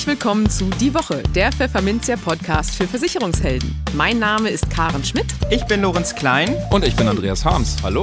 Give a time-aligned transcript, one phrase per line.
[0.00, 3.84] Herzlich willkommen zu Die Woche, der Pfefferminzia Podcast für Versicherungshelden.
[3.92, 5.26] Mein Name ist Karen Schmidt.
[5.50, 6.56] Ich bin Lorenz Klein.
[6.70, 7.76] Und ich bin Andreas Harms.
[7.82, 8.02] Hallo.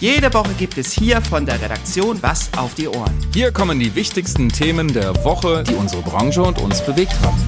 [0.00, 3.14] Jede Woche gibt es hier von der Redaktion was auf die Ohren.
[3.32, 7.38] Hier kommen die wichtigsten Themen der Woche, die unsere Branche und uns bewegt haben.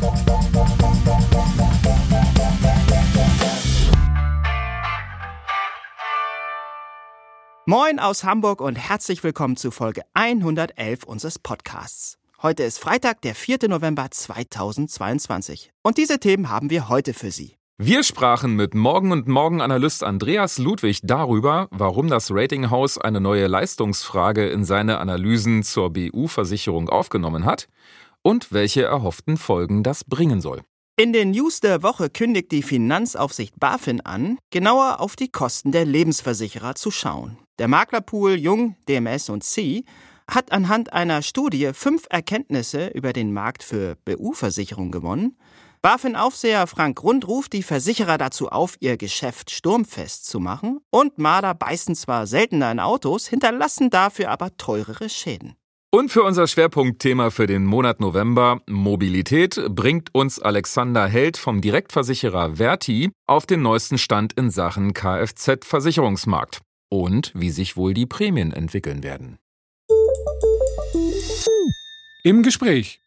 [7.66, 12.19] Moin aus Hamburg und herzlich willkommen zu Folge 111 unseres Podcasts.
[12.43, 13.68] Heute ist Freitag, der 4.
[13.68, 15.72] November 2022.
[15.82, 17.58] Und diese Themen haben wir heute für Sie.
[17.76, 23.46] Wir sprachen mit Morgen und Morgen Analyst Andreas Ludwig darüber, warum das Ratinghaus eine neue
[23.46, 27.68] Leistungsfrage in seine Analysen zur BU-Versicherung aufgenommen hat
[28.22, 30.63] und welche erhofften Folgen das bringen soll.
[30.96, 35.84] In den News der Woche kündigt die Finanzaufsicht BaFin an, genauer auf die Kosten der
[35.84, 37.36] Lebensversicherer zu schauen.
[37.58, 39.84] Der Maklerpool Jung, DMS und C
[40.30, 45.36] hat anhand einer Studie fünf Erkenntnisse über den Markt für BU-Versicherung gewonnen.
[45.82, 50.80] BaFin-Aufseher Frank Rund ruft die Versicherer dazu auf, ihr Geschäft sturmfest zu machen.
[50.90, 55.56] Und Marder beißen zwar seltener in Autos, hinterlassen dafür aber teurere Schäden.
[55.92, 62.56] Und für unser Schwerpunktthema für den Monat November, Mobilität, bringt uns Alexander Held vom Direktversicherer
[62.56, 69.02] Verti auf den neuesten Stand in Sachen Kfz-Versicherungsmarkt und wie sich wohl die Prämien entwickeln
[69.02, 69.38] werden.
[72.22, 73.00] Im Gespräch.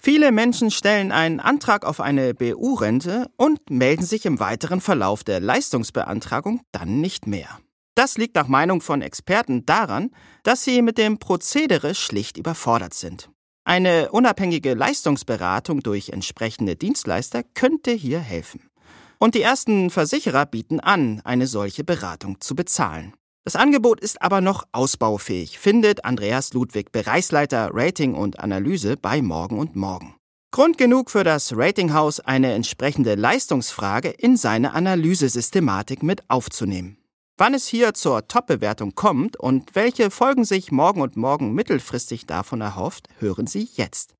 [0.00, 5.40] Viele Menschen stellen einen Antrag auf eine BU-Rente und melden sich im weiteren Verlauf der
[5.40, 7.58] Leistungsbeantragung dann nicht mehr.
[7.94, 10.10] Das liegt nach Meinung von Experten daran,
[10.44, 13.28] dass sie mit dem Prozedere schlicht überfordert sind.
[13.64, 18.70] Eine unabhängige Leistungsberatung durch entsprechende Dienstleister könnte hier helfen.
[19.18, 23.14] Und die ersten Versicherer bieten an, eine solche Beratung zu bezahlen.
[23.44, 29.58] Das Angebot ist aber noch ausbaufähig, findet Andreas Ludwig, Bereichsleiter Rating und Analyse bei Morgen
[29.58, 30.14] und Morgen.
[30.50, 36.98] Grund genug für das Ratinghaus, eine entsprechende Leistungsfrage in seine Analysesystematik mit aufzunehmen.
[37.36, 42.60] Wann es hier zur Top-Bewertung kommt und welche Folgen sich Morgen und Morgen mittelfristig davon
[42.60, 44.17] erhofft, hören Sie jetzt.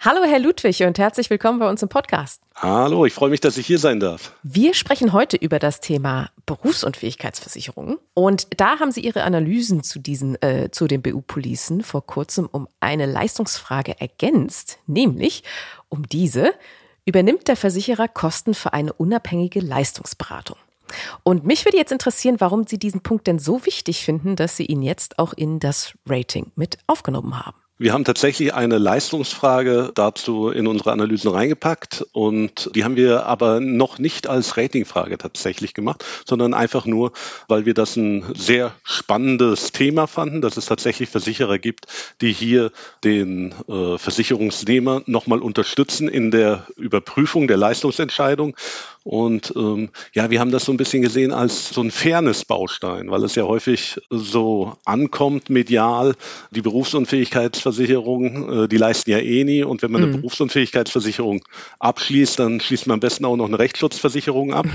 [0.00, 2.40] Hallo, Herr Ludwig, und herzlich willkommen bei uns im Podcast.
[2.54, 4.32] Hallo, ich freue mich, dass ich hier sein darf.
[4.44, 7.98] Wir sprechen heute über das Thema Berufsunfähigkeitsversicherung.
[8.14, 12.68] Und da haben Sie Ihre Analysen zu diesen, äh, zu den BU-Policen vor kurzem um
[12.78, 15.42] eine Leistungsfrage ergänzt, nämlich
[15.88, 16.52] um diese,
[17.04, 20.58] übernimmt der Versicherer Kosten für eine unabhängige Leistungsberatung?
[21.24, 24.66] Und mich würde jetzt interessieren, warum Sie diesen Punkt denn so wichtig finden, dass Sie
[24.66, 27.56] ihn jetzt auch in das Rating mit aufgenommen haben.
[27.80, 33.60] Wir haben tatsächlich eine Leistungsfrage dazu in unsere Analysen reingepackt und die haben wir aber
[33.60, 37.12] noch nicht als Ratingfrage tatsächlich gemacht, sondern einfach nur,
[37.46, 41.86] weil wir das ein sehr spannendes Thema fanden, dass es tatsächlich Versicherer gibt,
[42.20, 42.72] die hier
[43.04, 48.56] den äh, Versicherungsnehmer nochmal unterstützen in der Überprüfung der Leistungsentscheidung.
[49.08, 53.24] Und ähm, ja, wir haben das so ein bisschen gesehen als so ein Fairness-Baustein, weil
[53.24, 56.14] es ja häufig so ankommt medial,
[56.50, 59.62] die Berufsunfähigkeit Berufsunfähigkeitsversicherung, äh, die leisten ja eh nie.
[59.62, 60.20] Und wenn man eine mhm.
[60.20, 61.42] Berufsunfähigkeitsversicherung
[61.78, 64.66] abschließt, dann schließt man am besten auch noch eine Rechtsschutzversicherung ab.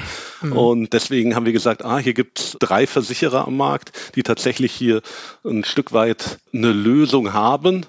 [0.41, 0.53] Mhm.
[0.53, 4.71] Und deswegen haben wir gesagt, ah, hier gibt es drei Versicherer am Markt, die tatsächlich
[4.71, 5.01] hier
[5.45, 7.85] ein Stück weit eine Lösung haben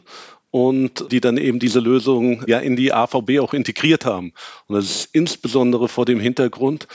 [0.55, 4.33] und die dann eben diese Lösung ja in die AVB auch integriert haben.
[4.69, 6.87] Und das ist insbesondere vor dem Hintergrund,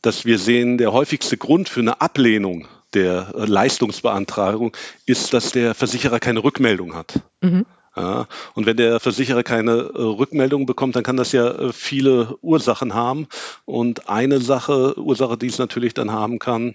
[0.00, 5.74] dass wir sehen, der häufigste Grund für eine Ablehnung der äh, Leistungsbeantragung ist, dass der
[5.74, 7.20] Versicherer keine Rückmeldung hat.
[7.42, 7.66] Mhm.
[7.94, 12.38] Ja, und wenn der Versicherer keine äh, Rückmeldung bekommt, dann kann das ja äh, viele
[12.40, 13.28] Ursachen haben.
[13.66, 16.72] Und eine Sache, Ursache, die es natürlich dann haben kann,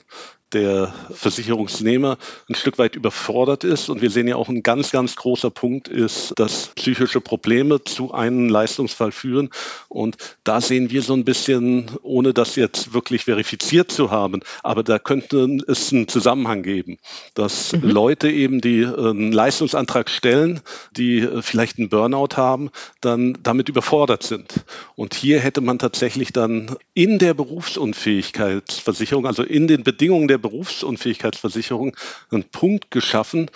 [0.54, 2.18] der Versicherungsnehmer
[2.50, 3.90] ein Stück weit überfordert ist.
[3.90, 8.14] Und wir sehen ja auch ein ganz, ganz großer Punkt ist, dass psychische Probleme zu
[8.14, 9.50] einem Leistungsfall führen.
[9.88, 14.84] Und da sehen wir so ein bisschen, ohne das jetzt wirklich verifiziert zu haben, aber
[14.84, 16.98] da könnte es einen Zusammenhang geben,
[17.34, 17.90] dass mhm.
[17.90, 20.62] Leute eben, die einen Leistungsantrag stellen,
[20.96, 22.72] die vielleicht einen Burnout haben,
[23.02, 24.66] dann damit überfordert sind.
[24.96, 31.96] Und hier hätte man tatsächlich dann in der Berufsunfähigkeitsversicherung, also in den Bedingungen der Berufsunfähigkeitsversicherung
[32.32, 33.50] einen Punkt geschaffen,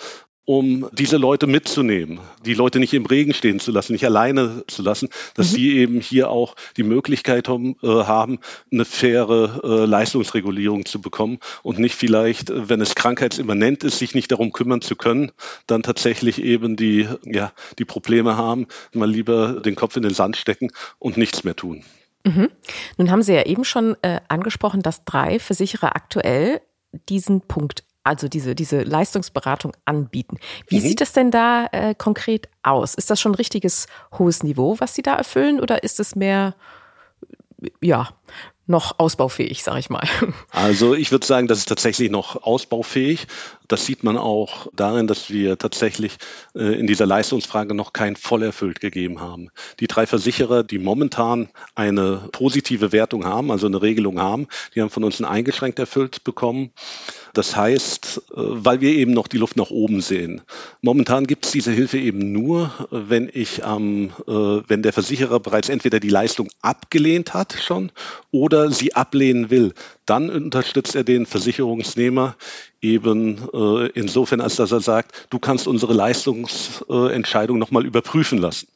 [0.46, 4.82] um diese Leute mitzunehmen, die Leute nicht im Regen stehen zu lassen, nicht alleine zu
[4.82, 5.54] lassen, dass mhm.
[5.54, 8.38] sie eben hier auch die Möglichkeit haben, äh, haben
[8.70, 14.30] eine faire äh, Leistungsregulierung zu bekommen und nicht vielleicht, wenn es krankheitsimmanent ist, sich nicht
[14.32, 15.32] darum kümmern zu können,
[15.66, 20.36] dann tatsächlich eben die, ja, die Probleme haben, mal lieber den Kopf in den Sand
[20.36, 21.84] stecken und nichts mehr tun.
[22.24, 22.50] Mhm.
[22.98, 26.60] Nun haben Sie ja eben schon äh, angesprochen, dass drei Versicherer aktuell
[27.08, 30.36] diesen Punkt also diese, diese Leistungsberatung anbieten.
[30.68, 30.82] Wie mhm.
[30.82, 32.94] sieht das denn da äh, konkret aus?
[32.94, 33.86] Ist das schon ein richtiges
[34.18, 36.54] hohes Niveau, was Sie da erfüllen, oder ist es mehr,
[37.80, 38.10] ja,
[38.66, 40.06] noch ausbaufähig, sage ich mal.
[40.50, 43.26] Also ich würde sagen, das ist tatsächlich noch ausbaufähig.
[43.68, 46.16] Das sieht man auch darin, dass wir tatsächlich
[46.54, 49.48] äh, in dieser Leistungsfrage noch kein Vollerfüllt gegeben haben.
[49.80, 54.90] Die drei Versicherer, die momentan eine positive Wertung haben, also eine Regelung haben, die haben
[54.90, 56.72] von uns ein eingeschränkt erfüllt bekommen.
[57.32, 60.42] Das heißt, äh, weil wir eben noch die Luft nach oben sehen.
[60.82, 64.32] Momentan gibt es diese Hilfe eben nur, wenn ich am, äh,
[64.68, 67.90] wenn der Versicherer bereits entweder die Leistung abgelehnt hat schon
[68.30, 69.72] oder sie ablehnen will.
[70.06, 72.36] Dann unterstützt er den Versicherungsnehmer
[72.84, 78.68] eben äh, insofern, als dass er sagt, du kannst unsere Leistungsentscheidung nochmal überprüfen lassen.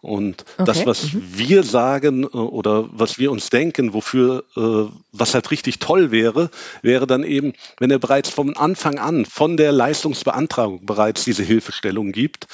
[0.00, 0.64] Und okay.
[0.64, 1.22] das, was mhm.
[1.34, 6.50] wir sagen äh, oder was wir uns denken, wofür, äh, was halt richtig toll wäre,
[6.82, 12.12] wäre dann eben, wenn er bereits vom Anfang an, von der Leistungsbeantragung bereits diese Hilfestellung
[12.12, 12.46] gibt,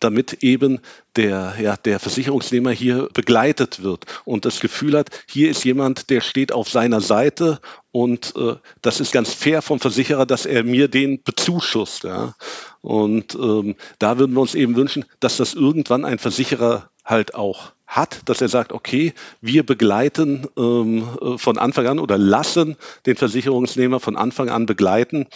[0.00, 0.80] damit eben
[1.16, 6.20] der, ja, der Versicherungsnehmer hier begleitet wird und das Gefühl hat, hier ist jemand, der
[6.20, 7.60] steht auf seiner Seite
[7.90, 12.04] und äh, das ist ganz fair vom Versicherer, dass er mir den bezuschusst.
[12.04, 12.34] Ja.
[12.88, 17.72] Und ähm, da würden wir uns eben wünschen, dass das irgendwann ein Versicherer halt auch
[17.88, 22.76] hat, dass er sagt, okay, wir begleiten ähm, äh, von Anfang an oder lassen
[23.06, 25.26] den Versicherungsnehmer von Anfang an begleiten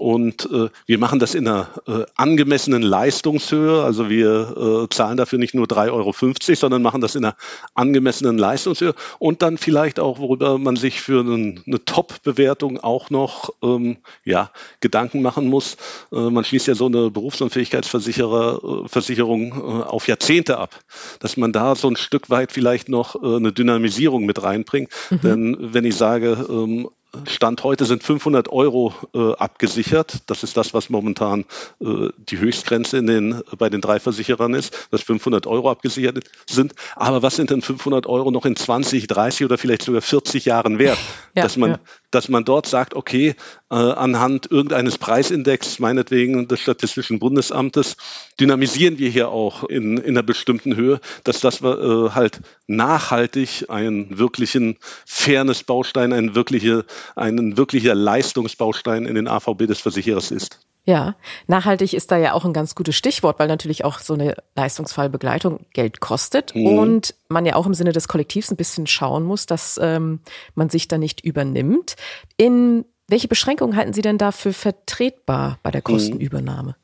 [0.00, 3.82] und äh, wir machen das in einer äh, angemessenen Leistungshöhe.
[3.82, 6.14] Also wir äh, zahlen dafür nicht nur 3,50 Euro,
[6.54, 7.36] sondern machen das in einer
[7.74, 8.94] angemessenen Leistungshöhe.
[9.18, 14.50] Und dann vielleicht auch, worüber man sich für einen, eine Top-Bewertung auch noch ähm, ja,
[14.80, 15.76] Gedanken machen muss.
[16.12, 20.80] Äh, man schließt ja so eine Berufsunfähigkeitsversicherung äh, auf Jahrzehnte ab,
[21.18, 24.90] dass man da so ein Stück weit vielleicht noch äh, eine Dynamisierung mit reinbringt.
[25.10, 25.20] Mhm.
[25.22, 26.88] Denn wenn ich sage, ähm,
[27.26, 30.18] Stand heute sind 500 Euro äh, abgesichert.
[30.26, 31.44] Das ist das, was momentan
[31.80, 36.74] äh, die Höchstgrenze in den, bei den drei Versicherern ist, dass 500 Euro abgesichert sind.
[36.94, 40.78] Aber was sind denn 500 Euro noch in 20, 30 oder vielleicht sogar 40 Jahren
[40.78, 40.98] wert?
[41.34, 41.78] Ja, dass, man, ja.
[42.10, 43.34] Dass man dort sagt, okay,
[43.70, 47.96] äh, anhand irgendeines Preisindex, meinetwegen des Statistischen Bundesamtes,
[48.38, 54.18] dynamisieren wir hier auch in, in einer bestimmten Höhe, dass das äh, halt nachhaltig einen
[54.18, 54.76] wirklichen
[55.06, 56.84] Fairness-Baustein, ein wirkliche
[57.16, 60.58] ein wirklicher Leistungsbaustein in den AVB des Versicherers ist.
[60.86, 61.14] Ja,
[61.46, 65.66] nachhaltig ist da ja auch ein ganz gutes Stichwort, weil natürlich auch so eine Leistungsfallbegleitung
[65.74, 66.66] Geld kostet mhm.
[66.66, 70.20] und man ja auch im Sinne des Kollektivs ein bisschen schauen muss, dass ähm,
[70.54, 71.96] man sich da nicht übernimmt.
[72.36, 75.92] In welche Beschränkungen halten Sie denn da für vertretbar bei der mhm.
[75.92, 76.76] Kostenübernahme?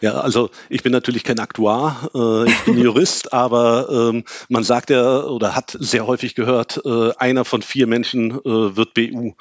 [0.00, 4.90] Ja, also ich bin natürlich kein Aktuar, äh, ich bin Jurist, aber ähm, man sagt
[4.90, 9.34] ja oder hat sehr häufig gehört, äh, einer von vier Menschen äh, wird BU.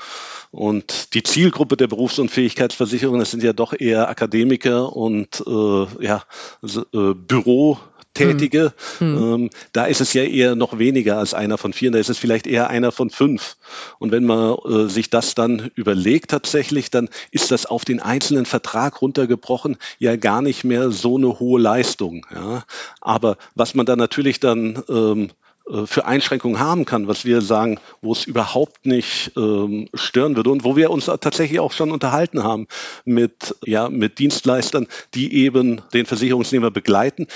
[0.52, 6.24] Und die Zielgruppe der Berufsunfähigkeitsversicherung, das sind ja doch eher Akademiker und äh, ja,
[6.62, 7.78] also, äh, Büro
[8.26, 8.74] Tätige.
[9.00, 9.18] Mhm.
[9.18, 12.18] Ähm, da ist es ja eher noch weniger als einer von vier, da ist es
[12.18, 13.58] vielleicht eher einer von fünf.
[14.00, 18.46] Und wenn man äh, sich das dann überlegt tatsächlich, dann ist das auf den einzelnen
[18.46, 22.26] Vertrag runtergebrochen ja gar nicht mehr so eine hohe Leistung.
[22.34, 22.64] Ja.
[23.02, 25.30] Aber was man da natürlich dann ähm,
[25.70, 30.50] äh, für Einschränkungen haben kann, was wir sagen, wo es überhaupt nicht ähm, stören würde
[30.50, 32.68] und wo wir uns tatsächlich auch schon unterhalten haben
[33.06, 37.28] mit, ja, mit Dienstleistern, die eben den Versicherungsnehmer begleiten,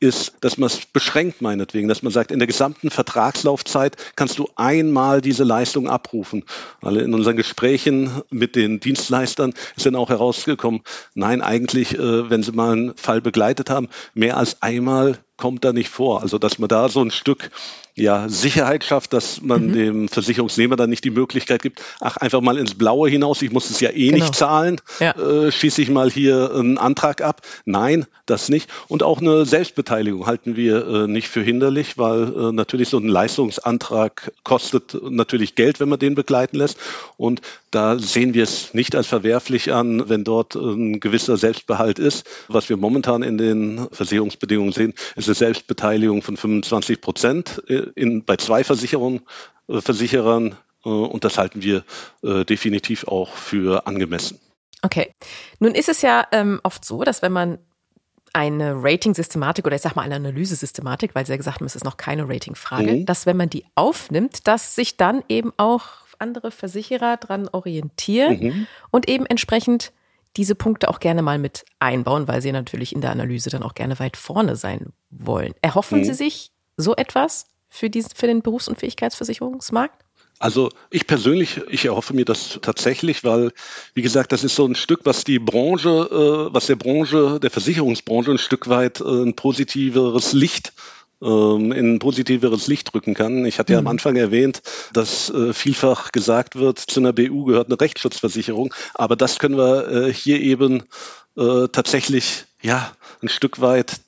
[0.00, 4.48] ist, dass man es beschränkt meinetwegen, dass man sagt, in der gesamten Vertragslaufzeit kannst du
[4.56, 6.44] einmal diese Leistung abrufen.
[6.80, 10.80] Weil in unseren Gesprächen mit den Dienstleistern ist dann auch herausgekommen,
[11.14, 15.72] nein, eigentlich, äh, wenn sie mal einen Fall begleitet haben, mehr als einmal kommt da
[15.72, 16.22] nicht vor.
[16.22, 17.50] Also dass man da so ein Stück
[17.94, 19.72] ja, Sicherheit schafft, dass man mhm.
[19.72, 23.70] dem Versicherungsnehmer dann nicht die Möglichkeit gibt, ach, einfach mal ins Blaue hinaus, ich muss
[23.70, 24.24] es ja eh genau.
[24.24, 25.12] nicht zahlen, ja.
[25.12, 27.42] äh, schieße ich mal hier einen Antrag ab.
[27.64, 28.70] Nein, das nicht.
[28.88, 33.08] Und auch eine Selbstbeteiligung halten wir äh, nicht für hinderlich, weil äh, natürlich so ein
[33.08, 36.78] Leistungsantrag kostet natürlich Geld, wenn man den begleiten lässt.
[37.16, 42.26] Und da sehen wir es nicht als verwerflich an, wenn dort ein gewisser Selbstbehalt ist.
[42.48, 47.58] Was wir momentan in den Versicherungsbedingungen sehen, ist eine Selbstbeteiligung von 25 Prozent
[47.94, 49.20] in, bei zwei Versicherungen,
[49.68, 51.84] äh, Versicherern äh, und das halten wir
[52.22, 54.40] äh, definitiv auch für angemessen.
[54.82, 55.14] Okay.
[55.58, 57.58] Nun ist es ja ähm, oft so, dass wenn man
[58.32, 61.84] eine Rating-Systematik oder ich sag mal eine Analysesystematik, weil Sie ja gesagt haben, es ist
[61.84, 63.06] noch keine Rating-Frage, mhm.
[63.06, 65.84] dass wenn man die aufnimmt, dass sich dann eben auch
[66.18, 68.66] andere Versicherer dran orientieren mhm.
[68.90, 69.92] und eben entsprechend
[70.36, 73.74] diese Punkte auch gerne mal mit einbauen, weil sie natürlich in der Analyse dann auch
[73.74, 75.54] gerne weit vorne sein wollen.
[75.62, 76.04] Erhoffen mhm.
[76.04, 80.04] Sie sich so etwas für, diesen, für den Berufs- und Fähigkeitsversicherungsmarkt?
[80.38, 83.52] Also ich persönlich, ich erhoffe mir das tatsächlich, weil,
[83.92, 87.50] wie gesagt, das ist so ein Stück, was die Branche, äh, was der Branche, der
[87.50, 90.72] Versicherungsbranche ein Stück weit äh, ein positiveres Licht
[91.22, 93.44] ähm, in ein positiveres Licht rücken kann.
[93.44, 93.90] Ich hatte ja am mhm.
[93.90, 94.62] Anfang erwähnt,
[94.92, 99.88] dass äh, vielfach gesagt wird, zu einer BU gehört eine Rechtsschutzversicherung, aber das können wir
[99.88, 100.84] äh, hier eben
[101.36, 104.00] äh, tatsächlich ja ein Stück weit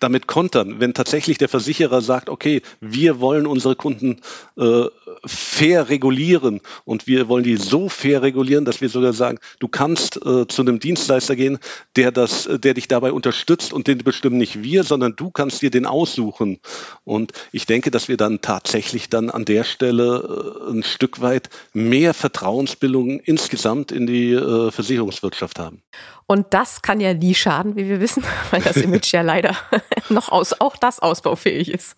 [0.00, 4.20] damit kontern, wenn tatsächlich der Versicherer sagt, okay, wir wollen unsere Kunden
[4.56, 4.86] äh,
[5.24, 10.16] fair regulieren und wir wollen die so fair regulieren, dass wir sogar sagen, du kannst
[10.16, 11.58] äh, zu einem Dienstleister gehen,
[11.96, 15.70] der das, der dich dabei unterstützt und den bestimmen nicht wir, sondern du kannst dir
[15.70, 16.58] den aussuchen.
[17.04, 21.50] Und ich denke, dass wir dann tatsächlich dann an der Stelle äh, ein Stück weit
[21.72, 25.82] mehr Vertrauensbildung insgesamt in die äh, Versicherungswirtschaft haben.
[26.26, 29.56] Und das kann ja nie schaden, wie wir wissen, weil das Image ja leider
[30.08, 31.94] noch aus, auch das ausbaufähig ist.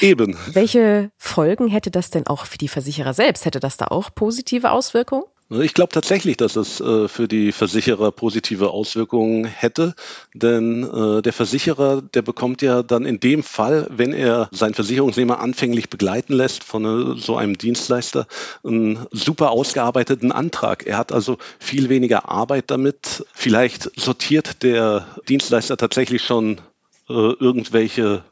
[0.00, 0.36] Eben.
[0.52, 3.44] Welche Folgen hätte das denn auch für die Versicherer selbst?
[3.44, 5.24] Hätte das da auch positive Auswirkungen?
[5.50, 9.94] Ich glaube tatsächlich, dass es äh, für die Versicherer positive Auswirkungen hätte,
[10.32, 15.40] denn äh, der Versicherer, der bekommt ja dann in dem Fall, wenn er seinen Versicherungsnehmer
[15.40, 18.26] anfänglich begleiten lässt von äh, so einem Dienstleister,
[18.64, 20.86] einen super ausgearbeiteten Antrag.
[20.86, 23.26] Er hat also viel weniger Arbeit damit.
[23.34, 26.62] Vielleicht sortiert der Dienstleister tatsächlich schon
[27.08, 28.24] äh, irgendwelche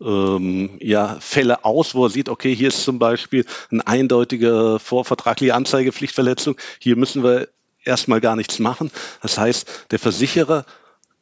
[0.00, 5.54] ähm, ja, Fälle aus, wo er sieht, okay, hier ist zum Beispiel eine eindeutige vorvertragliche
[5.54, 7.48] Anzeigepflichtverletzung, hier müssen wir
[7.84, 8.90] erstmal gar nichts machen.
[9.22, 10.64] Das heißt, der Versicherer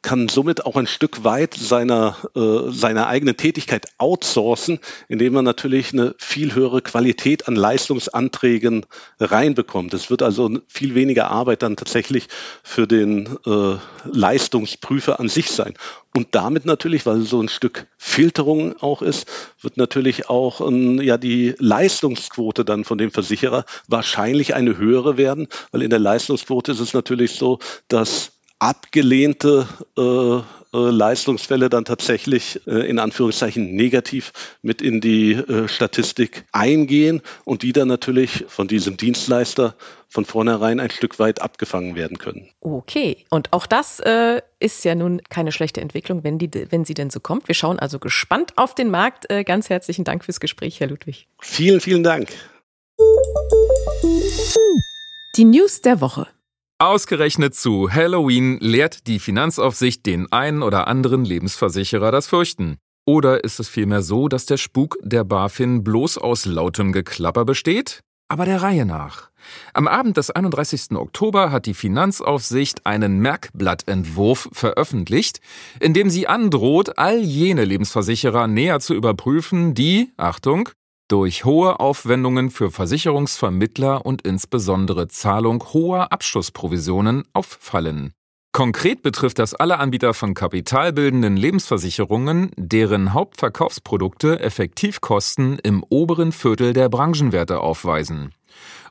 [0.01, 5.93] kann somit auch ein Stück weit seiner, äh, seiner eigenen Tätigkeit outsourcen, indem man natürlich
[5.93, 8.85] eine viel höhere Qualität an Leistungsanträgen
[9.19, 9.93] reinbekommt.
[9.93, 12.27] Es wird also viel weniger Arbeit dann tatsächlich
[12.63, 13.75] für den äh,
[14.05, 15.73] Leistungsprüfer an sich sein.
[16.15, 19.27] Und damit natürlich, weil so ein Stück Filterung auch ist,
[19.61, 25.47] wird natürlich auch ähm, ja die Leistungsquote dann von dem Versicherer wahrscheinlich eine höhere werden,
[25.71, 32.61] weil in der Leistungsquote ist es natürlich so, dass abgelehnte äh, äh, Leistungsfälle dann tatsächlich
[32.67, 38.67] äh, in Anführungszeichen negativ mit in die äh, Statistik eingehen und die dann natürlich von
[38.67, 39.73] diesem Dienstleister
[40.07, 42.49] von vornherein ein Stück weit abgefangen werden können.
[42.61, 46.93] Okay, und auch das äh, ist ja nun keine schlechte Entwicklung, wenn, die, wenn sie
[46.93, 47.47] denn so kommt.
[47.47, 49.27] Wir schauen also gespannt auf den Markt.
[49.31, 51.27] Äh, ganz herzlichen Dank fürs Gespräch, Herr Ludwig.
[51.39, 52.29] Vielen, vielen Dank.
[55.35, 56.27] Die News der Woche.
[56.81, 62.77] Ausgerechnet zu Halloween lehrt die Finanzaufsicht den einen oder anderen Lebensversicherer das Fürchten.
[63.05, 67.99] Oder ist es vielmehr so, dass der Spuk der BaFin bloß aus lautem Geklapper besteht?
[68.29, 69.29] Aber der Reihe nach.
[69.73, 70.91] Am Abend des 31.
[70.91, 75.41] Oktober hat die Finanzaufsicht einen Merkblattentwurf veröffentlicht,
[75.81, 80.69] in dem sie androht, all jene Lebensversicherer näher zu überprüfen, die, Achtung,
[81.09, 88.13] durch hohe Aufwendungen für Versicherungsvermittler und insbesondere Zahlung hoher Abschlussprovisionen auffallen.
[88.51, 96.89] Konkret betrifft das alle Anbieter von kapitalbildenden Lebensversicherungen, deren Hauptverkaufsprodukte Effektivkosten im oberen Viertel der
[96.89, 98.33] Branchenwerte aufweisen.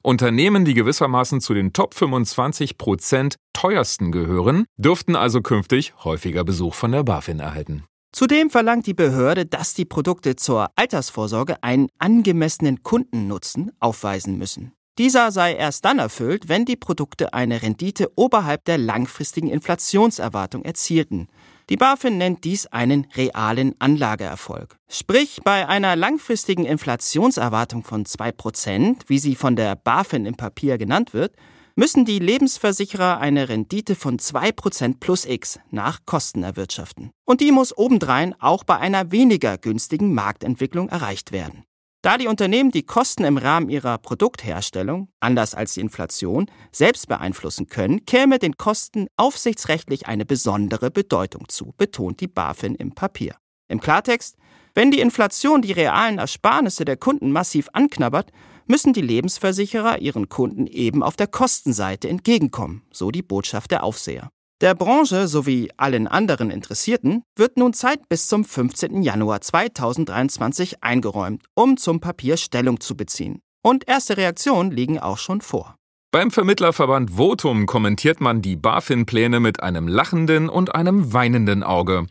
[0.02, 6.74] Unternehmen, die gewissermaßen zu den Top 25 Prozent teuersten gehören, dürften also künftig häufiger Besuch
[6.74, 7.84] von der BaFin erhalten.
[8.12, 14.72] Zudem verlangt die Behörde, dass die Produkte zur Altersvorsorge einen angemessenen Kundennutzen aufweisen müssen.
[14.98, 21.28] Dieser sei erst dann erfüllt, wenn die Produkte eine Rendite oberhalb der langfristigen Inflationserwartung erzielten.
[21.70, 24.76] Die BaFin nennt dies einen realen Anlageerfolg.
[24.88, 31.14] Sprich, bei einer langfristigen Inflationserwartung von 2%, wie sie von der BaFin im Papier genannt
[31.14, 31.36] wird,
[31.78, 37.12] müssen die Lebensversicherer eine Rendite von 2% plus X nach Kosten erwirtschaften.
[37.24, 41.62] Und die muss obendrein auch bei einer weniger günstigen Marktentwicklung erreicht werden.
[42.02, 47.68] Da die Unternehmen die Kosten im Rahmen ihrer Produktherstellung, anders als die Inflation, selbst beeinflussen
[47.68, 53.36] können, käme den Kosten aufsichtsrechtlich eine besondere Bedeutung zu, betont die BaFin im Papier.
[53.68, 54.36] Im Klartext,
[54.74, 58.32] wenn die Inflation die realen Ersparnisse der Kunden massiv anknabbert,
[58.68, 64.30] müssen die Lebensversicherer ihren Kunden eben auf der Kostenseite entgegenkommen, so die Botschaft der Aufseher.
[64.60, 69.02] Der Branche sowie allen anderen Interessierten wird nun Zeit bis zum 15.
[69.02, 73.40] Januar 2023 eingeräumt, um zum Papier Stellung zu beziehen.
[73.62, 75.76] Und erste Reaktionen liegen auch schon vor.
[76.10, 82.06] Beim Vermittlerverband Votum kommentiert man die BaFin-Pläne mit einem lachenden und einem weinenden Auge.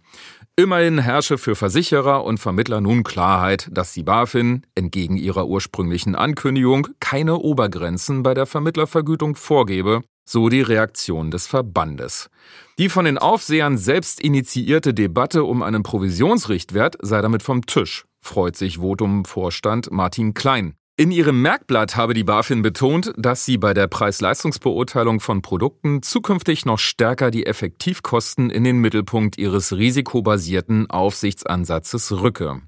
[0.60, 6.88] Immerhin herrsche für Versicherer und Vermittler nun Klarheit, dass die BaFin, entgegen ihrer ursprünglichen Ankündigung,
[7.00, 12.32] keine Obergrenzen bei der Vermittlervergütung vorgebe, so die Reaktion des Verbandes.
[12.80, 18.56] Die von den Aufsehern selbst initiierte Debatte um einen Provisionsrichtwert sei damit vom Tisch, freut
[18.56, 20.74] sich Votum-Vorstand Martin Klein.
[21.00, 26.66] In ihrem Merkblatt habe die BaFin betont, dass sie bei der Preis-Leistungsbeurteilung von Produkten zukünftig
[26.66, 32.63] noch stärker die Effektivkosten in den Mittelpunkt ihres risikobasierten Aufsichtsansatzes rücke.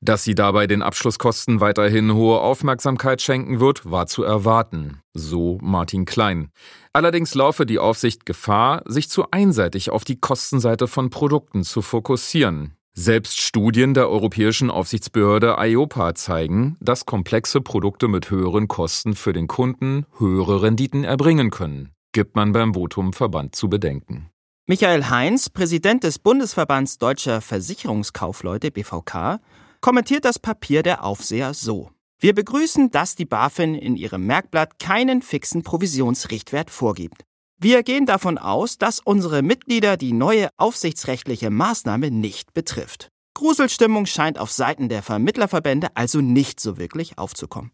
[0.00, 6.06] Dass sie dabei den Abschlusskosten weiterhin hohe Aufmerksamkeit schenken wird, war zu erwarten, so Martin
[6.06, 6.48] Klein.
[6.94, 12.72] Allerdings laufe die Aufsicht Gefahr, sich zu einseitig auf die Kostenseite von Produkten zu fokussieren.
[12.98, 19.48] Selbst Studien der Europäischen Aufsichtsbehörde IOPA zeigen, dass komplexe Produkte mit höheren Kosten für den
[19.48, 24.30] Kunden höhere Renditen erbringen können, gibt man beim Votum Verband zu bedenken.
[24.66, 29.40] Michael Heinz, Präsident des Bundesverbands Deutscher Versicherungskaufleute BVK,
[29.82, 31.90] kommentiert das Papier der Aufseher so.
[32.18, 37.26] Wir begrüßen, dass die BaFin in ihrem Merkblatt keinen fixen Provisionsrichtwert vorgibt.
[37.58, 43.08] Wir gehen davon aus, dass unsere Mitglieder die neue aufsichtsrechtliche Maßnahme nicht betrifft.
[43.32, 47.70] Gruselstimmung scheint auf Seiten der Vermittlerverbände also nicht so wirklich aufzukommen.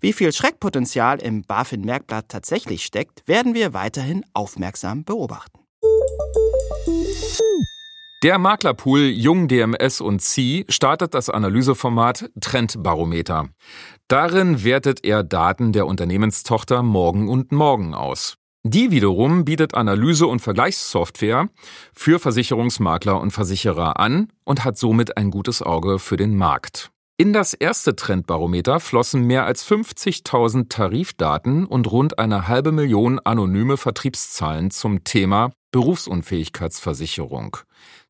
[0.00, 5.60] Wie viel Schreckpotenzial im BaFin-Merkblatt tatsächlich steckt, werden wir weiterhin aufmerksam beobachten.
[8.24, 13.48] Der Maklerpool Jung DMS und C startet das Analyseformat Trendbarometer.
[14.08, 18.39] Darin wertet er Daten der Unternehmenstochter Morgen und Morgen aus.
[18.62, 21.48] Die wiederum bietet Analyse- und Vergleichssoftware
[21.94, 26.90] für Versicherungsmakler und Versicherer an und hat somit ein gutes Auge für den Markt.
[27.16, 33.76] In das erste Trendbarometer flossen mehr als 50.000 Tarifdaten und rund eine halbe Million anonyme
[33.76, 37.58] Vertriebszahlen zum Thema Berufsunfähigkeitsversicherung.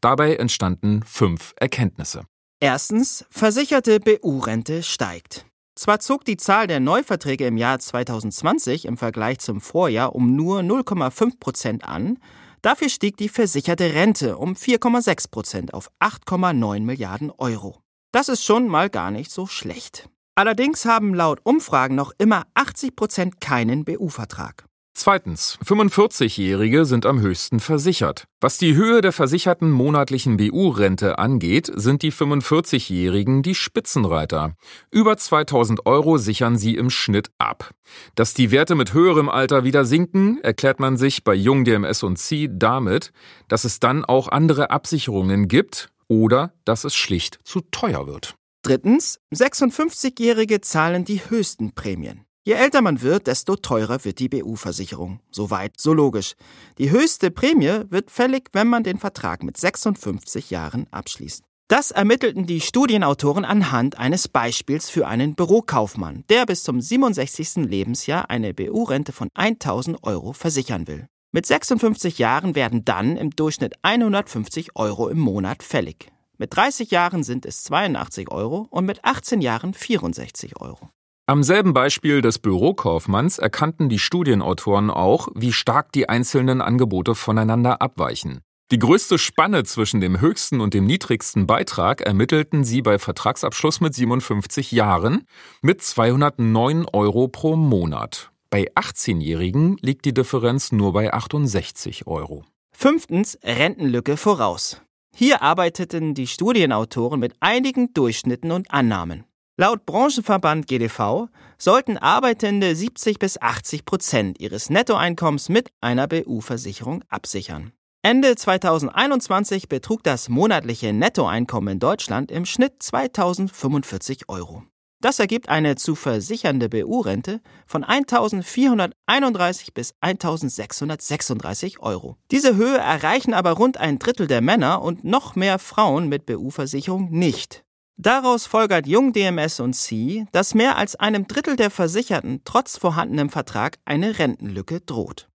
[0.00, 2.22] Dabei entstanden fünf Erkenntnisse.
[2.60, 5.46] Erstens, versicherte BU-Rente steigt.
[5.80, 10.60] Zwar zog die Zahl der Neuverträge im Jahr 2020 im Vergleich zum Vorjahr um nur
[10.60, 12.18] 0,5 Prozent an,
[12.60, 17.78] dafür stieg die versicherte Rente um 4,6 Prozent auf 8,9 Milliarden Euro.
[18.12, 20.10] Das ist schon mal gar nicht so schlecht.
[20.34, 24.66] Allerdings haben laut Umfragen noch immer 80 Prozent keinen BU-Vertrag.
[25.02, 28.24] Zweitens, 45-Jährige sind am höchsten versichert.
[28.38, 34.56] Was die Höhe der versicherten monatlichen BU-Rente angeht, sind die 45-Jährigen die Spitzenreiter.
[34.90, 37.70] Über 2000 Euro sichern sie im Schnitt ab.
[38.14, 42.18] Dass die Werte mit höherem Alter wieder sinken, erklärt man sich bei Jung DMS und
[42.18, 43.10] C damit,
[43.48, 48.34] dass es dann auch andere Absicherungen gibt oder dass es schlicht zu teuer wird.
[48.60, 52.26] Drittens, 56-Jährige zahlen die höchsten Prämien.
[52.42, 55.20] Je älter man wird, desto teurer wird die BU-Versicherung.
[55.30, 56.36] Soweit, so logisch.
[56.78, 61.44] Die höchste Prämie wird fällig, wenn man den Vertrag mit 56 Jahren abschließt.
[61.68, 67.56] Das ermittelten die Studienautoren anhand eines Beispiels für einen Bürokaufmann, der bis zum 67.
[67.56, 71.06] Lebensjahr eine BU-Rente von 1000 Euro versichern will.
[71.32, 76.10] Mit 56 Jahren werden dann im Durchschnitt 150 Euro im Monat fällig.
[76.38, 80.88] Mit 30 Jahren sind es 82 Euro und mit 18 Jahren 64 Euro.
[81.30, 87.80] Am selben Beispiel des Bürokaufmanns erkannten die Studienautoren auch, wie stark die einzelnen Angebote voneinander
[87.80, 88.40] abweichen.
[88.72, 93.94] Die größte Spanne zwischen dem höchsten und dem niedrigsten Beitrag ermittelten sie bei Vertragsabschluss mit
[93.94, 95.22] 57 Jahren
[95.62, 98.32] mit 209 Euro pro Monat.
[98.50, 102.44] Bei 18-Jährigen liegt die Differenz nur bei 68 Euro.
[102.76, 104.82] Fünftens Rentenlücke voraus.
[105.14, 109.26] Hier arbeiteten die Studienautoren mit einigen Durchschnitten und Annahmen.
[109.60, 117.72] Laut Branchenverband GDV sollten Arbeitende 70 bis 80 Prozent ihres Nettoeinkommens mit einer BU-Versicherung absichern.
[118.00, 124.62] Ende 2021 betrug das monatliche Nettoeinkommen in Deutschland im Schnitt 2045 Euro.
[125.02, 132.16] Das ergibt eine zu versichernde BU-Rente von 1431 bis 1636 Euro.
[132.30, 137.10] Diese Höhe erreichen aber rund ein Drittel der Männer und noch mehr Frauen mit BU-Versicherung
[137.10, 137.62] nicht.
[138.02, 143.28] Daraus folgert Jung DMS und C, dass mehr als einem Drittel der Versicherten trotz vorhandenem
[143.28, 145.28] Vertrag eine Rentenlücke droht.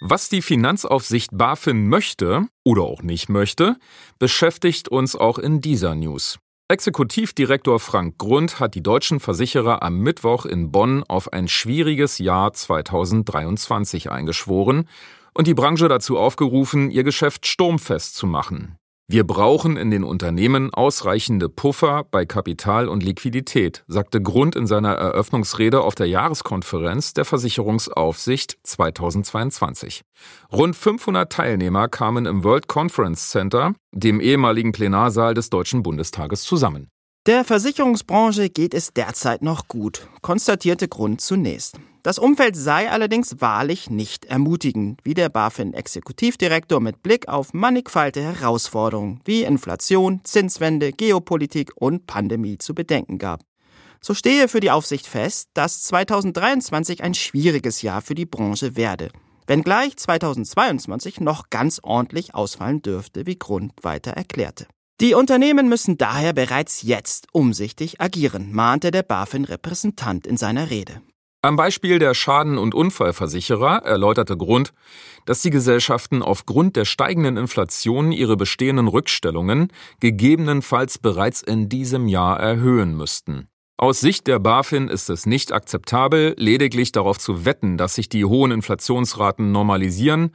[0.00, 3.76] Was die Finanzaufsicht BaFin möchte oder auch nicht möchte,
[4.18, 6.40] beschäftigt uns auch in dieser News.
[6.66, 12.52] Exekutivdirektor Frank Grund hat die deutschen Versicherer am Mittwoch in Bonn auf ein schwieriges Jahr
[12.52, 14.88] 2023 eingeschworen
[15.34, 18.79] und die Branche dazu aufgerufen, ihr Geschäft sturmfest zu machen.
[19.12, 24.92] Wir brauchen in den Unternehmen ausreichende Puffer bei Kapital und Liquidität, sagte Grund in seiner
[24.92, 30.02] Eröffnungsrede auf der Jahreskonferenz der Versicherungsaufsicht 2022.
[30.52, 36.88] Rund 500 Teilnehmer kamen im World Conference Center, dem ehemaligen Plenarsaal des Deutschen Bundestages, zusammen.
[37.26, 41.78] Der Versicherungsbranche geht es derzeit noch gut, konstatierte Grund zunächst.
[42.02, 49.20] Das Umfeld sei allerdings wahrlich nicht ermutigend, wie der BaFin-Exekutivdirektor mit Blick auf mannigfalte Herausforderungen
[49.26, 53.42] wie Inflation, Zinswende, Geopolitik und Pandemie zu bedenken gab.
[54.00, 59.10] So stehe für die Aufsicht fest, dass 2023 ein schwieriges Jahr für die Branche werde,
[59.46, 64.66] wenngleich 2022 noch ganz ordentlich ausfallen dürfte, wie Grund weiter erklärte.
[65.00, 71.00] Die Unternehmen müssen daher bereits jetzt umsichtig agieren, mahnte der BaFin-Repräsentant in seiner Rede.
[71.40, 74.74] Am Beispiel der Schaden- und Unfallversicherer erläuterte Grund,
[75.24, 82.38] dass die Gesellschaften aufgrund der steigenden Inflation ihre bestehenden Rückstellungen gegebenenfalls bereits in diesem Jahr
[82.38, 83.48] erhöhen müssten.
[83.78, 88.26] Aus Sicht der BaFin ist es nicht akzeptabel, lediglich darauf zu wetten, dass sich die
[88.26, 90.32] hohen Inflationsraten normalisieren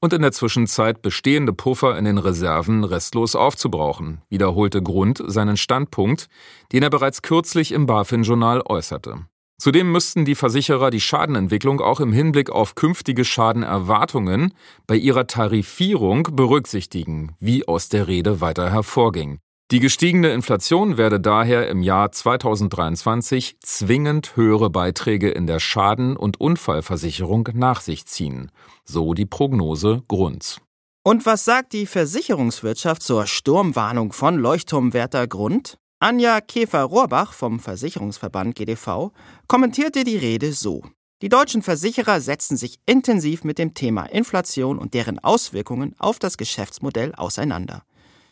[0.00, 6.28] und in der Zwischenzeit bestehende Puffer in den Reserven restlos aufzubrauchen, wiederholte Grund seinen Standpunkt,
[6.72, 9.26] den er bereits kürzlich im BaFin-Journal äußerte.
[9.60, 14.54] Zudem müssten die Versicherer die Schadenentwicklung auch im Hinblick auf künftige Schadenerwartungen
[14.86, 19.40] bei ihrer Tarifierung berücksichtigen, wie aus der Rede weiter hervorging.
[19.70, 26.40] Die gestiegene Inflation werde daher im Jahr 2023 zwingend höhere Beiträge in der Schaden- und
[26.40, 28.50] Unfallversicherung nach sich ziehen,
[28.86, 30.62] so die Prognose Grunds.
[31.04, 35.76] Und was sagt die Versicherungswirtschaft zur Sturmwarnung von Leuchtturmwärter Grund?
[36.00, 39.12] Anja Käfer-Rohrbach vom Versicherungsverband GDV
[39.48, 40.82] kommentierte die Rede so.
[41.20, 46.38] Die deutschen Versicherer setzen sich intensiv mit dem Thema Inflation und deren Auswirkungen auf das
[46.38, 47.82] Geschäftsmodell auseinander.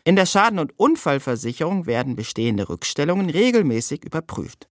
[0.07, 4.69] In der Schaden- und Unfallversicherung werden bestehende Rückstellungen regelmäßig überprüft.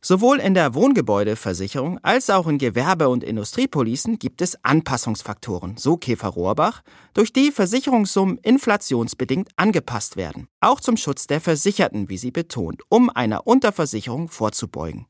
[0.00, 6.28] Sowohl in der Wohngebäudeversicherung als auch in Gewerbe- und Industriepolicen gibt es Anpassungsfaktoren, so Käfer
[6.28, 6.82] Rohrbach,
[7.14, 13.10] durch die Versicherungssummen inflationsbedingt angepasst werden, auch zum Schutz der Versicherten, wie sie betont, um
[13.10, 15.08] einer Unterversicherung vorzubeugen.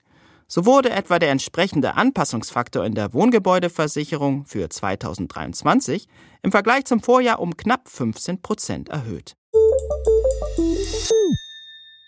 [0.49, 6.09] So wurde etwa der entsprechende Anpassungsfaktor in der Wohngebäudeversicherung für 2023
[6.43, 9.37] im Vergleich zum Vorjahr um knapp 15 Prozent erhöht.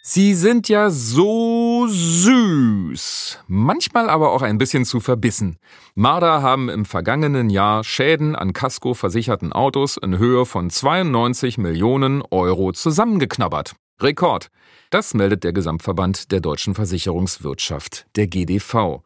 [0.05, 5.59] Sie sind ja so süß, manchmal aber auch ein bisschen zu verbissen.
[5.95, 12.23] Marder haben im vergangenen Jahr Schäden an Casco versicherten Autos in Höhe von 92 Millionen
[12.31, 13.75] Euro zusammengeknabbert.
[14.03, 14.49] Rekord.
[14.91, 19.03] Das meldet der Gesamtverband der deutschen Versicherungswirtschaft, der GDV.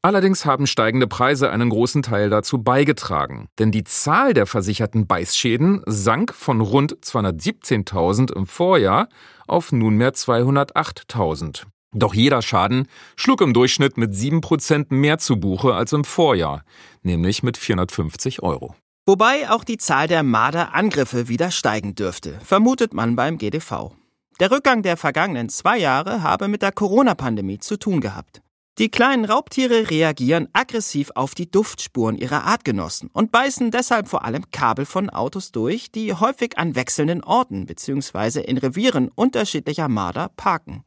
[0.00, 5.82] Allerdings haben steigende Preise einen großen Teil dazu beigetragen, denn die Zahl der versicherten Beißschäden
[5.86, 9.08] sank von rund 217.000 im Vorjahr
[9.48, 11.64] auf nunmehr 208.000.
[11.92, 16.62] Doch jeder Schaden schlug im Durchschnitt mit 7% mehr zu Buche als im Vorjahr,
[17.02, 18.76] nämlich mit 450 Euro.
[19.04, 23.92] Wobei auch die Zahl der Marderangriffe wieder steigen dürfte, vermutet man beim GDV.
[24.38, 28.42] Der Rückgang der vergangenen zwei Jahre habe mit der Corona-Pandemie zu tun gehabt.
[28.78, 34.52] Die kleinen Raubtiere reagieren aggressiv auf die Duftspuren ihrer Artgenossen und beißen deshalb vor allem
[34.52, 38.40] Kabel von Autos durch, die häufig an wechselnden Orten bzw.
[38.40, 40.84] in Revieren unterschiedlicher Marder parken.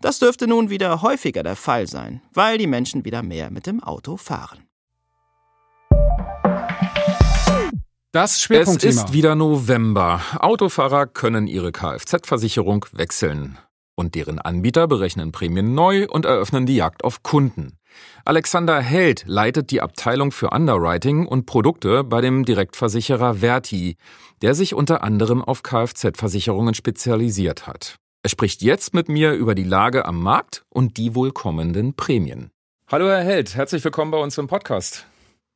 [0.00, 3.84] Das dürfte nun wieder häufiger der Fall sein, weil die Menschen wieder mehr mit dem
[3.84, 4.64] Auto fahren.
[8.10, 8.90] Das Schwerpunktthema.
[8.90, 10.20] Es ist wieder November.
[10.40, 13.58] Autofahrer können ihre Kfz-Versicherung wechseln
[13.98, 17.76] und deren Anbieter berechnen Prämien neu und eröffnen die Jagd auf Kunden.
[18.24, 23.96] Alexander Held leitet die Abteilung für Underwriting und Produkte bei dem Direktversicherer Verti,
[24.40, 27.96] der sich unter anderem auf Kfz-Versicherungen spezialisiert hat.
[28.22, 32.50] Er spricht jetzt mit mir über die Lage am Markt und die wohl kommenden Prämien.
[32.90, 35.06] Hallo Herr Held, herzlich willkommen bei uns im Podcast.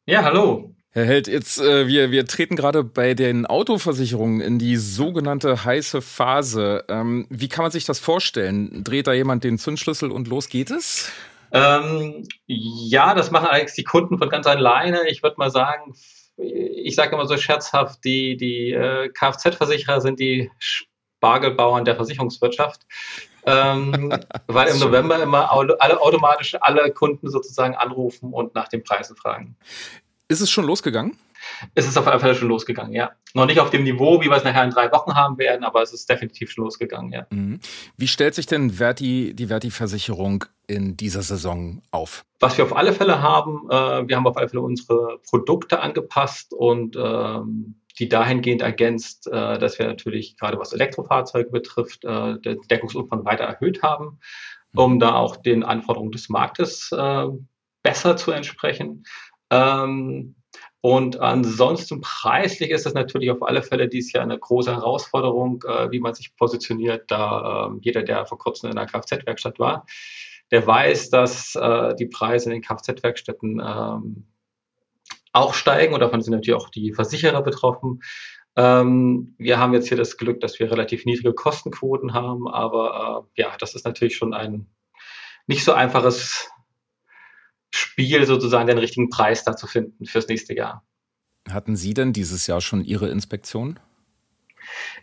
[0.05, 0.75] Ja, hallo.
[0.95, 6.03] Herr Held, jetzt äh, wir, wir treten gerade bei den Autoversicherungen in die sogenannte heiße
[6.03, 6.85] Phase.
[6.89, 8.85] Ähm, wie kann man sich das vorstellen?
[8.85, 11.11] Dreht da jemand den Zündschlüssel und los geht es?
[11.51, 15.09] Ähm, ja, das machen eigentlich die Kunden von ganz alleine.
[15.09, 15.95] Ich würde mal sagen,
[16.37, 22.83] ich sage immer so scherzhaft, die, die äh, Kfz-Versicherer sind die Spargelbauern der Versicherungswirtschaft.
[23.47, 24.15] ähm,
[24.47, 29.57] weil im November immer alle, automatisch alle Kunden sozusagen anrufen und nach den Preisen fragen.
[30.33, 31.19] Ist es schon losgegangen?
[31.75, 33.11] Es ist auf alle Fälle schon losgegangen, ja.
[33.35, 35.83] Noch nicht auf dem Niveau, wie wir es nachher in drei Wochen haben werden, aber
[35.83, 37.27] es ist definitiv schon losgegangen, ja.
[37.29, 37.61] Mhm.
[37.99, 42.25] Wie stellt sich denn Verti, die Verti-Versicherung in dieser Saison auf?
[42.41, 46.55] Was wir auf alle Fälle haben, äh, wir haben auf alle Fälle unsere Produkte angepasst
[46.55, 52.63] und ähm, die dahingehend ergänzt, äh, dass wir natürlich gerade was Elektrofahrzeuge betrifft, äh, den
[52.63, 54.19] Deckungsumfang weiter erhöht haben,
[54.75, 54.99] um mhm.
[54.99, 57.27] da auch den Anforderungen des Marktes äh,
[57.83, 59.05] besser zu entsprechen.
[59.53, 60.35] Ähm,
[60.85, 65.93] Und ansonsten preislich ist das natürlich auf alle Fälle dieses Jahr eine große Herausforderung, äh,
[65.93, 69.87] wie man sich positioniert, da äh, jeder, der vor kurzem in einer Kfz-Werkstatt war,
[70.51, 74.27] der weiß, dass äh, die Preise in den Kfz-Werkstätten ähm,
[75.33, 78.01] auch steigen und davon sind natürlich auch die Versicherer betroffen.
[78.57, 83.43] Ähm, wir haben jetzt hier das Glück, dass wir relativ niedrige Kostenquoten haben, aber äh,
[83.43, 84.67] ja, das ist natürlich schon ein
[85.47, 86.52] nicht so einfaches
[87.75, 90.85] Spiel, sozusagen den richtigen Preis da zu finden fürs nächste Jahr.
[91.51, 93.81] Hatten Sie denn dieses Jahr schon Ihre Inspektion?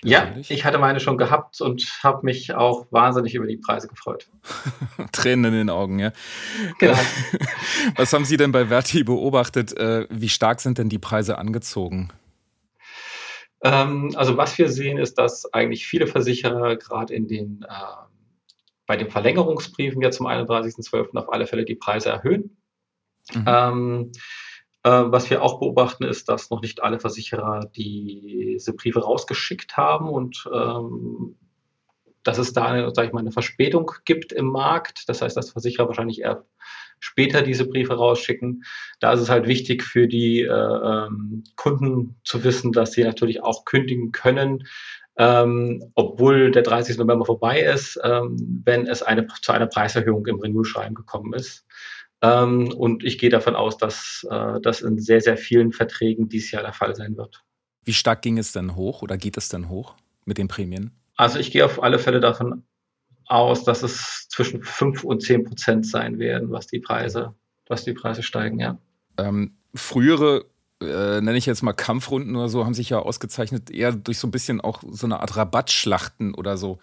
[0.03, 4.29] Ja, ich hatte meine schon gehabt und habe mich auch wahnsinnig über die Preise gefreut.
[5.11, 6.11] Tränen in den Augen, ja.
[6.79, 6.97] Genau.
[7.95, 9.77] Was haben Sie denn bei Verti beobachtet?
[9.77, 12.13] Äh, wie stark sind denn die Preise angezogen?
[13.61, 17.73] Ähm, also was wir sehen, ist, dass eigentlich viele Versicherer gerade in den äh,
[18.85, 21.15] bei den Verlängerungsbriefen ja zum 31.12.
[21.17, 22.57] auf alle Fälle die Preise erhöhen.
[23.33, 23.45] Mhm.
[23.45, 24.11] Ähm,
[24.83, 30.09] äh, was wir auch beobachten, ist, dass noch nicht alle Versicherer diese Briefe rausgeschickt haben
[30.09, 31.35] und ähm,
[32.23, 35.07] dass es da, eine, sag ich mal, eine Verspätung gibt im Markt.
[35.07, 36.45] Das heißt, dass Versicherer wahrscheinlich eher
[36.99, 38.63] später diese Briefe rausschicken.
[38.99, 43.41] Da ist es halt wichtig für die äh, ähm, Kunden zu wissen, dass sie natürlich
[43.41, 44.67] auch kündigen können,
[45.17, 46.97] ähm, obwohl der 30.
[46.97, 51.65] November vorbei ist, ähm, wenn es eine, zu einer Preiserhöhung im Renewschreiben gekommen ist.
[52.21, 56.51] Ähm, und ich gehe davon aus, dass äh, das in sehr, sehr vielen Verträgen dieses
[56.51, 57.43] Jahr der Fall sein wird.
[57.85, 60.91] Wie stark ging es denn hoch oder geht es denn hoch mit den Prämien?
[61.15, 62.63] Also ich gehe auf alle Fälle davon
[63.25, 67.35] aus, dass es zwischen 5 und 10 Prozent sein werden, was die Preise,
[67.67, 68.77] was die Preise steigen, ja.
[69.17, 70.45] Ähm, frühere
[70.81, 74.27] äh, nenne ich jetzt mal Kampfrunden oder so, haben sich ja ausgezeichnet, eher durch so
[74.27, 76.79] ein bisschen auch so eine Art Rabattschlachten oder so.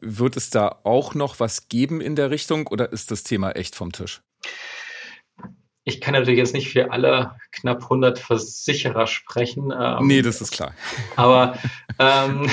[0.00, 3.76] Wird es da auch noch was geben in der Richtung oder ist das Thema echt
[3.76, 4.22] vom Tisch?
[5.84, 9.72] Ich kann natürlich jetzt nicht für alle knapp 100 Versicherer sprechen.
[9.78, 10.74] Ähm, nee, das ist klar.
[11.14, 11.56] Aber
[12.00, 12.50] ähm,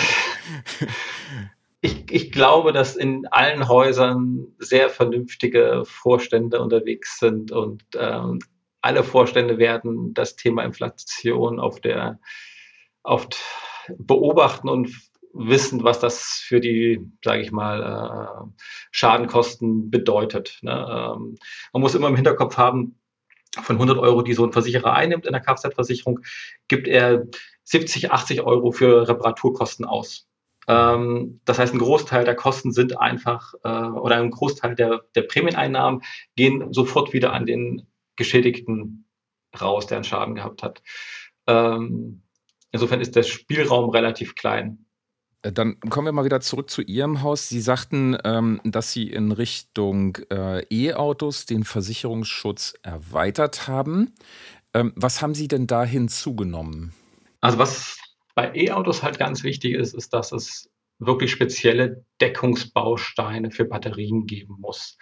[1.81, 8.39] ich, ich glaube, dass in allen Häusern sehr vernünftige Vorstände unterwegs sind und ähm,
[8.81, 12.19] alle Vorstände werden das Thema Inflation auf der
[13.01, 13.27] auf
[13.97, 14.89] beobachten und
[15.33, 20.59] wissen, was das für die, sage ich mal, äh, Schadenkosten bedeutet.
[20.61, 20.71] Ne?
[20.71, 21.37] Ähm,
[21.73, 22.99] man muss immer im Hinterkopf haben,
[23.61, 26.21] von 100 Euro, die so ein Versicherer einnimmt in der Kfz-Versicherung,
[26.67, 27.27] gibt er
[27.65, 30.27] 70, 80 Euro für Reparaturkosten aus.
[30.67, 35.23] Ähm, das heißt, ein Großteil der Kosten sind einfach, äh, oder ein Großteil der, der
[35.23, 36.01] Prämieneinnahmen
[36.35, 39.05] gehen sofort wieder an den Geschädigten
[39.59, 40.81] raus, der einen Schaden gehabt hat.
[41.47, 42.23] Ähm,
[42.71, 44.85] insofern ist der Spielraum relativ klein.
[45.43, 47.49] Äh, dann kommen wir mal wieder zurück zu Ihrem Haus.
[47.49, 54.13] Sie sagten, ähm, dass Sie in Richtung äh, E-Autos den Versicherungsschutz erweitert haben.
[54.73, 56.93] Ähm, was haben Sie denn da hinzugenommen?
[57.41, 57.99] Also was
[58.35, 64.55] bei E-Autos halt ganz wichtig ist, ist, dass es wirklich spezielle Deckungsbausteine für Batterien geben
[64.59, 64.97] muss.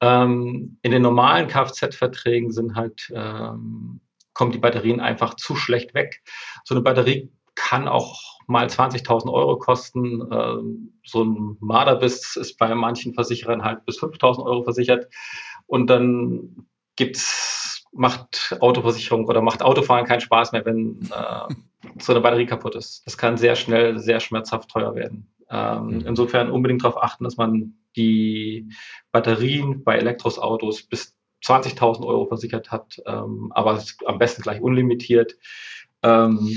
[0.00, 4.00] Ähm, in den normalen Kfz-Verträgen sind halt, ähm,
[4.34, 6.22] kommen die Batterien einfach zu schlecht weg.
[6.64, 10.26] So eine Batterie kann auch mal 20.000 Euro kosten.
[10.32, 15.08] Ähm, so ein Marderbiss ist bei manchen Versicherern halt bis 5.000 Euro versichert.
[15.66, 16.66] Und dann
[16.96, 21.54] gibt's, macht Autoversicherung oder macht Autofahren keinen Spaß mehr, wenn äh,
[22.00, 23.04] so eine Batterie kaputt ist.
[23.06, 25.34] Das kann sehr schnell, sehr schmerzhaft teuer werden.
[25.50, 26.06] Ähm, mhm.
[26.06, 28.68] insofern unbedingt darauf achten, dass man die
[29.12, 35.36] Batterien bei Elektroautos bis 20.000 Euro versichert hat, ähm, aber am besten gleich unlimitiert.
[36.02, 36.56] Ähm,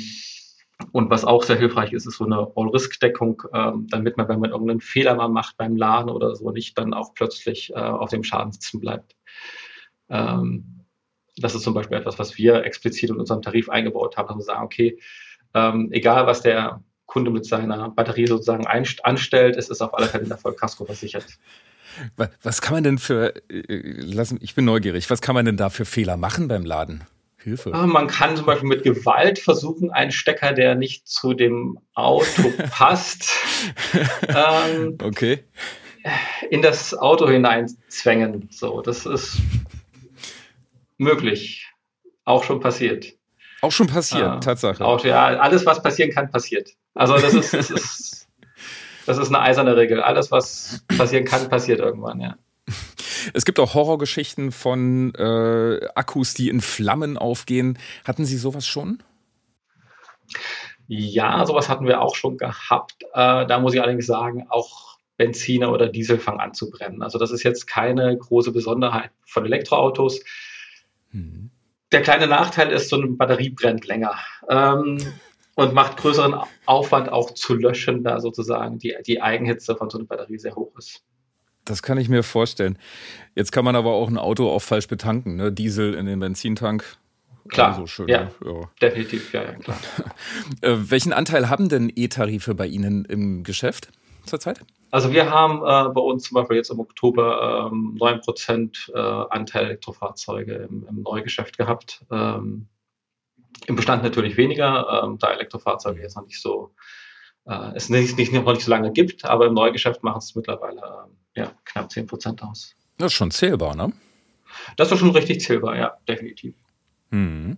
[0.92, 4.52] und was auch sehr hilfreich ist, ist so eine All-Risk-Deckung, ähm, damit man, wenn man
[4.52, 8.24] irgendeinen Fehler mal macht beim Laden oder so, nicht dann auch plötzlich äh, auf dem
[8.24, 9.16] Schaden sitzen bleibt.
[10.10, 10.86] Ähm,
[11.38, 14.44] das ist zum Beispiel etwas, was wir explizit in unserem Tarif eingebaut haben, dass wir
[14.44, 15.00] sagen, okay,
[15.54, 20.26] ähm, egal was der Kunde mit seiner Batterie sozusagen anstellt, es ist auf alle Fälle
[20.26, 21.26] der Vollkasko versichert.
[22.42, 25.86] Was kann man denn für, äh, ich bin neugierig, was kann man denn da für
[25.86, 27.04] Fehler machen beim Laden?
[27.44, 27.74] Hilfe.
[27.74, 32.52] Ah, man kann zum Beispiel mit Gewalt versuchen, einen Stecker, der nicht zu dem Auto
[32.72, 33.32] passt,
[34.28, 35.44] ähm, okay.
[36.50, 38.50] in das Auto hineinzwängen.
[38.52, 39.38] So, das ist
[40.98, 41.68] möglich.
[42.26, 43.14] Auch schon passiert.
[43.62, 44.84] Auch schon passiert, äh, Tatsache.
[44.86, 46.70] Auch, ja, alles, was passieren kann, passiert.
[46.94, 48.28] Also das ist, das ist,
[49.06, 50.02] das ist eine eiserne Regel.
[50.02, 52.38] Alles, was passieren kann, passiert irgendwann, ja.
[53.34, 57.78] Es gibt auch Horrorgeschichten von äh, Akkus, die in Flammen aufgehen.
[58.06, 59.04] Hatten Sie sowas schon?
[60.88, 63.04] Ja, sowas hatten wir auch schon gehabt.
[63.14, 67.02] Äh, da muss ich allerdings sagen, auch Benziner oder Diesel fangen an zu brennen.
[67.04, 70.22] Also das ist jetzt keine große Besonderheit von Elektroautos.
[71.12, 71.52] Mhm.
[71.92, 74.16] Der kleine Nachteil ist, so eine Batterie brennt länger
[74.50, 74.98] ähm,
[75.56, 80.08] und macht größeren Aufwand auch zu löschen, da sozusagen die, die Eigenhitze von so einer
[80.08, 81.04] Batterie sehr hoch ist.
[81.66, 82.78] Das kann ich mir vorstellen.
[83.36, 85.52] Jetzt kann man aber auch ein Auto auch falsch betanken, ne?
[85.52, 86.98] Diesel in den Benzintank.
[87.50, 89.78] Klar, so schön, ja, ja, definitiv, ja, ja klar.
[90.62, 93.90] Äh, welchen Anteil haben denn E-Tarife bei Ihnen im Geschäft
[94.26, 94.62] zurzeit?
[94.92, 99.66] Also wir haben äh, bei uns zum Beispiel jetzt im Oktober ähm, 9% äh, Anteil
[99.66, 102.06] Elektrofahrzeuge im, im Neugeschäft gehabt.
[102.12, 102.68] Ähm,
[103.68, 106.76] Im Bestand natürlich weniger, ähm, da Elektrofahrzeuge jetzt noch nicht so,
[107.46, 110.80] äh, es nicht, nicht, noch nicht so lange gibt, aber im Neugeschäft machen es mittlerweile
[110.80, 112.76] äh, ja, knapp 10% aus.
[112.98, 113.92] Das ist schon zählbar, ne?
[114.78, 116.54] Das ist schon richtig zählbar, ja, definitiv.
[117.12, 117.58] Hm.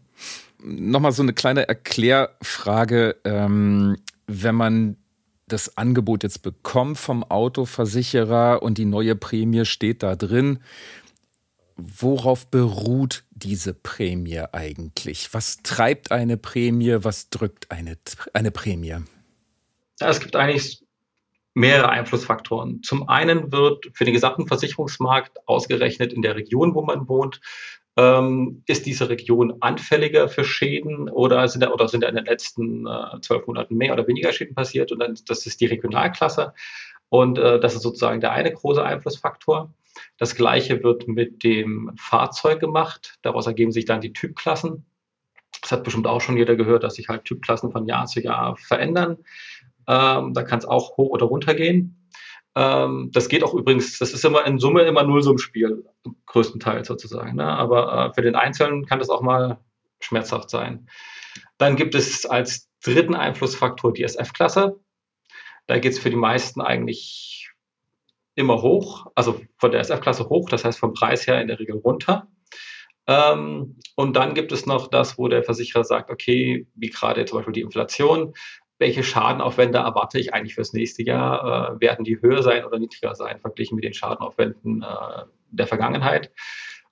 [0.59, 3.17] Nochmal so eine kleine Erklärfrage.
[3.25, 4.97] Ähm, wenn man
[5.47, 10.59] das Angebot jetzt bekommt vom Autoversicherer und die neue Prämie steht da drin.
[11.75, 15.33] Worauf beruht diese Prämie eigentlich?
[15.33, 16.97] Was treibt eine Prämie?
[16.99, 17.97] Was drückt eine,
[18.33, 18.95] eine Prämie?
[19.99, 20.82] Ja, es gibt eigentlich
[21.53, 22.81] mehrere Einflussfaktoren.
[22.83, 27.41] Zum einen wird für den gesamten Versicherungsmarkt ausgerechnet in der Region, wo man wohnt,
[27.95, 32.25] ähm, ist diese Region anfälliger für Schäden oder sind da, oder sind da in den
[32.25, 34.91] letzten äh, zwölf äh, Monaten mehr oder weniger Schäden passiert?
[34.91, 36.53] Und dann, das ist die Regionalklasse.
[37.09, 39.71] Und äh, das ist sozusagen der eine große Einflussfaktor.
[40.17, 43.19] Das gleiche wird mit dem Fahrzeug gemacht.
[43.21, 44.85] Daraus ergeben sich dann die Typklassen.
[45.61, 48.57] Das hat bestimmt auch schon jeder gehört, dass sich halt Typklassen von Jahr zu Jahr
[48.57, 49.19] verändern.
[49.87, 52.09] Ähm, da kann es auch hoch oder runter gehen.
[52.55, 55.85] Ähm, das geht auch übrigens, das ist immer in Summe immer Nullsummspiel,
[56.25, 57.35] größtenteils sozusagen.
[57.35, 57.45] Ne?
[57.45, 59.59] Aber äh, für den Einzelnen kann das auch mal
[59.99, 60.87] schmerzhaft sein.
[61.57, 64.79] Dann gibt es als dritten Einflussfaktor die SF-Klasse.
[65.67, 67.51] Da geht es für die meisten eigentlich
[68.35, 71.77] immer hoch, also von der SF-Klasse hoch, das heißt vom Preis her in der Regel
[71.77, 72.27] runter.
[73.05, 77.39] Ähm, und dann gibt es noch das, wo der Versicherer sagt, okay, wie gerade zum
[77.39, 78.33] Beispiel die Inflation,
[78.83, 81.77] welche Schadenaufwände erwarte ich eigentlich fürs nächste Jahr?
[81.77, 86.33] Äh, werden die höher sein oder niedriger sein, verglichen mit den Schadenaufwänden äh, der Vergangenheit?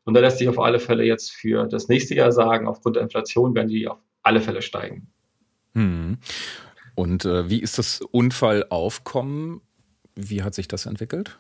[0.06, 3.04] Und da lässt sich auf alle Fälle jetzt für das nächste Jahr sagen, aufgrund der
[3.04, 5.12] Inflation werden die auf alle Fälle steigen.
[5.74, 6.18] Hm.
[6.96, 9.60] Und äh, wie ist das Unfallaufkommen?
[10.16, 11.40] Wie hat sich das entwickelt?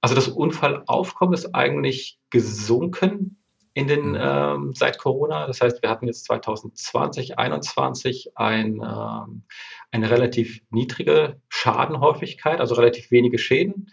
[0.00, 3.43] Also das Unfallaufkommen ist eigentlich gesunken
[3.74, 4.18] in den mhm.
[4.20, 5.46] ähm, seit Corona.
[5.46, 9.42] Das heißt, wir hatten jetzt 2020, 2021 ein, ähm,
[9.90, 13.90] eine relativ niedrige Schadenhäufigkeit, also relativ wenige Schäden.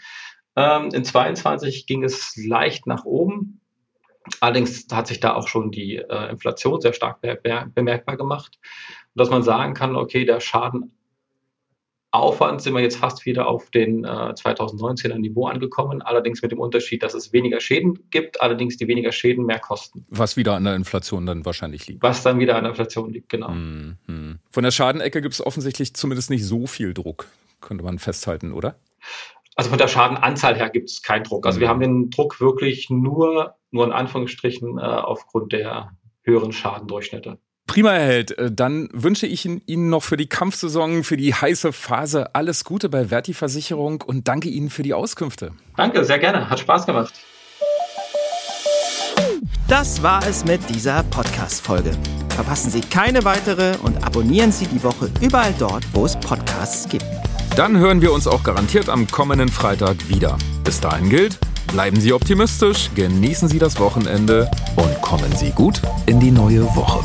[0.56, 3.62] Ähm, in 22 ging es leicht nach oben.
[4.40, 7.40] Allerdings hat sich da auch schon die äh, Inflation sehr stark be
[7.74, 8.60] bemerkbar gemacht,
[9.16, 10.96] dass man sagen kann, okay, der Schaden
[12.12, 16.60] Aufwand sind wir jetzt fast wieder auf den äh, 2019er Niveau angekommen, allerdings mit dem
[16.60, 20.06] Unterschied, dass es weniger Schäden gibt, allerdings die weniger Schäden mehr kosten.
[20.10, 22.04] Was wieder an der Inflation dann wahrscheinlich liegt.
[22.04, 23.52] Was dann wieder an der Inflation liegt, genau.
[23.52, 24.38] Mm -hmm.
[24.50, 27.28] Von der Schadenecke gibt es offensichtlich zumindest nicht so viel Druck,
[27.62, 28.76] könnte man festhalten, oder?
[29.56, 31.46] Also von der Schadenanzahl her gibt es keinen Druck.
[31.46, 31.62] Also mhm.
[31.62, 35.92] wir haben den Druck wirklich nur, nur in Anführungsstrichen äh, aufgrund der
[36.24, 37.38] höheren Schadendurchschnitte.
[37.72, 38.38] Prima, Herr Held.
[38.38, 42.90] Äh, dann wünsche ich Ihnen noch für die Kampfsaison, für die heiße Phase alles Gute
[42.90, 45.54] bei Verti Versicherung und danke Ihnen für die Auskünfte.
[45.78, 46.50] Danke, sehr gerne.
[46.50, 47.14] Hat Spaß gemacht.
[49.70, 51.94] Das war es mit dieser Podcast-Folge.
[52.36, 57.06] Verpassen Sie keine weitere und abonnieren Sie die Woche überall dort, wo es Podcasts gibt.
[57.56, 60.38] Dann hören wir uns auch garantiert am kommenden Freitag wieder.
[60.66, 61.40] Bis dahin gilt,
[61.72, 67.02] bleiben Sie optimistisch, genießen Sie das Wochenende und Kommen Sie gut in die neue Woche.